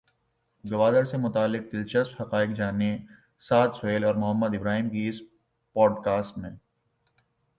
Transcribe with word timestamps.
گوادر 0.63 1.05
سے 1.05 1.17
متعلق 1.17 1.71
دلچسپ 1.71 2.21
حقائق 2.21 2.49
جانیے 2.49 2.97
سعد 3.39 3.67
سہیل 3.81 4.03
اور 4.03 4.15
محمد 4.15 4.55
ابراہیم 4.55 4.89
کی 4.89 5.07
اس 5.09 5.21
پوڈکاسٹ 5.75 6.37
میں۔ 6.37 6.51